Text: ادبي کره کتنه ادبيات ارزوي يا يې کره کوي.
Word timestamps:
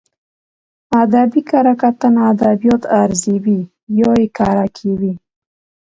ادبي 1.01 1.41
کره 1.49 1.73
کتنه 1.81 2.21
ادبيات 2.31 2.83
ارزوي 3.01 3.59
يا 3.99 4.09
يې 4.21 4.27
کره 4.37 4.65
کوي. 4.77 5.13